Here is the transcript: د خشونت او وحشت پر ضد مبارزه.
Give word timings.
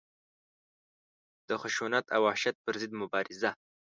د 1.47 1.49
خشونت 1.61 2.05
او 2.15 2.21
وحشت 2.27 2.55
پر 2.65 2.73
ضد 2.81 2.91
مبارزه. 3.01 3.51